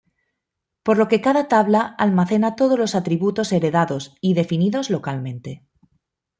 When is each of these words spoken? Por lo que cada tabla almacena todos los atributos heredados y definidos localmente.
Por 0.85 0.95
lo 0.97 1.05
que 1.09 1.21
cada 1.25 1.47
tabla 1.47 1.81
almacena 2.05 2.55
todos 2.55 2.79
los 2.79 2.95
atributos 2.95 3.51
heredados 3.51 4.15
y 4.19 4.33
definidos 4.33 4.89
localmente. 4.89 5.63